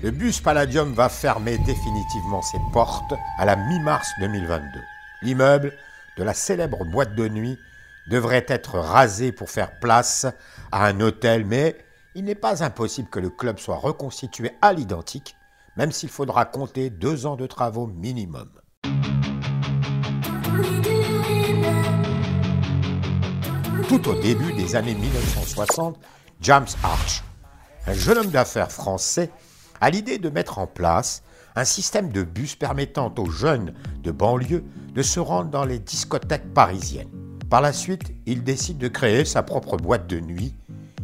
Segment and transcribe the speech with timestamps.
[0.00, 4.62] Le bus Palladium va fermer définitivement ses portes à la mi-mars 2022.
[5.22, 5.72] L'immeuble
[6.16, 7.58] de la célèbre boîte de nuit
[8.08, 10.24] devrait être rasé pour faire place
[10.70, 11.76] à un hôtel, mais
[12.14, 15.34] il n'est pas impossible que le club soit reconstitué à l'identique,
[15.76, 18.48] même s'il faudra compter deux ans de travaux minimum.
[23.88, 25.98] Tout au début des années 1960,
[26.40, 27.24] James Arch,
[27.88, 29.32] un jeune homme d'affaires français,
[29.80, 31.22] a l'idée de mettre en place
[31.56, 34.64] un système de bus permettant aux jeunes de banlieue
[34.94, 37.08] de se rendre dans les discothèques parisiennes.
[37.50, 40.54] Par la suite, il décide de créer sa propre boîte de nuit.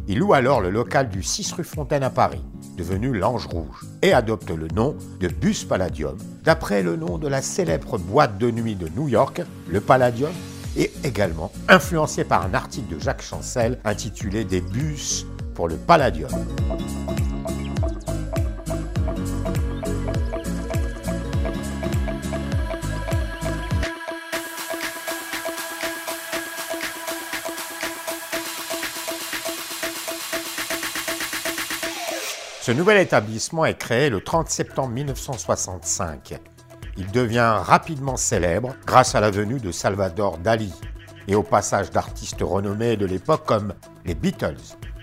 [0.07, 2.43] Il loue alors le local du 6 rue Fontaine à Paris,
[2.77, 7.41] devenu l'Ange Rouge, et adopte le nom de Bus Palladium, d'après le nom de la
[7.41, 10.31] célèbre boîte de nuit de New York, le Palladium,
[10.77, 16.29] et également influencé par un article de Jacques Chancel intitulé Des bus pour le Palladium.
[32.65, 36.39] Ce nouvel établissement est créé le 30 septembre 1965.
[36.97, 40.73] Il devient rapidement célèbre grâce à la venue de Salvador Dali
[41.27, 44.57] et au passage d'artistes renommés de l'époque comme les Beatles.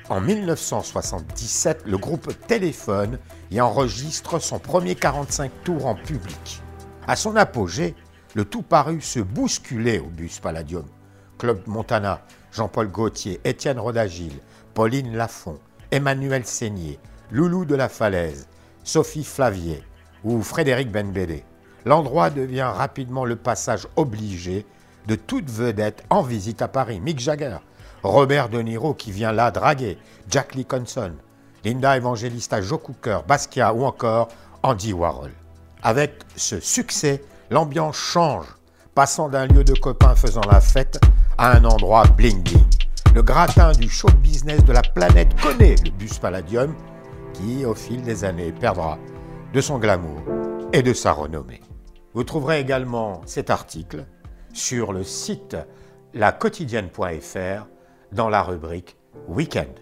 [0.08, 3.20] En 1977, le groupe téléphone
[3.52, 6.62] y enregistre son premier 45 tours en public.
[7.06, 7.94] À son apogée,
[8.34, 10.86] le tout parut se bousculer au bus Palladium.
[11.38, 14.32] Claude Montana, Jean-Paul Gaultier, Étienne Rodagil,
[14.74, 15.60] Pauline Lafont,
[15.92, 16.98] Emmanuel Seigné,
[17.32, 18.46] Loulou de la Falaise,
[18.84, 19.82] Sophie Flavier
[20.22, 21.44] ou Frédéric Benbédé.
[21.86, 24.66] L'endroit devient rapidement le passage obligé
[25.08, 27.00] de toute vedette en visite à Paris.
[27.00, 27.56] Mick Jagger,
[28.02, 29.96] Robert De Niro qui vient là draguer,
[30.28, 31.12] Jack Nicholson,
[31.64, 34.28] Linda Evangelista, Joe Cooker, Basquiat ou encore
[34.62, 35.32] Andy Warhol.
[35.82, 38.44] Avec ce succès, l'ambiance change,
[38.94, 41.00] passant d'un lieu de copains faisant la fête
[41.38, 42.66] à un endroit bling bling.
[43.14, 46.74] Le gratin du show business de la planète connaît le bus Palladium
[47.32, 48.98] qui, au fil des années, perdra
[49.52, 50.22] de son glamour
[50.72, 51.60] et de sa renommée.
[52.14, 54.06] Vous trouverez également cet article
[54.52, 55.56] sur le site
[56.14, 57.66] laquotidienne.fr
[58.12, 58.96] dans la rubrique
[59.28, 59.72] Week-end.